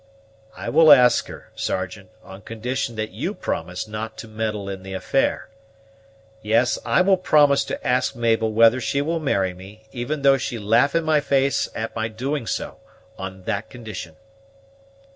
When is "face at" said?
11.19-11.95